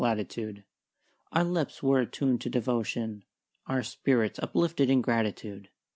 latitude, 0.01 0.63
Our 1.31 1.43
lips 1.43 1.83
were 1.83 1.99
attuned 1.99 2.41
to 2.41 2.49
devotion, 2.49 3.23
Our 3.67 3.83
spirits 3.83 4.39
uplifted 4.39 4.89
in 4.89 5.01
gratitude. 5.03 5.69